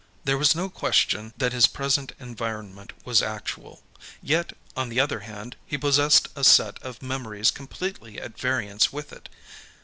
There 0.23 0.35
was 0.39 0.55
no 0.55 0.67
question 0.67 1.31
that 1.37 1.53
his 1.53 1.67
present 1.67 2.13
environment 2.19 2.91
was 3.05 3.21
actual. 3.21 3.83
Yet, 4.23 4.53
on 4.75 4.89
the 4.89 4.99
other 4.99 5.19
hand, 5.19 5.57
he 5.67 5.77
possessed 5.77 6.27
a 6.35 6.43
set 6.43 6.81
of 6.81 7.03
memories 7.03 7.51
completely 7.51 8.19
at 8.19 8.35
variance 8.35 8.91
with 8.91 9.13
it. 9.13 9.29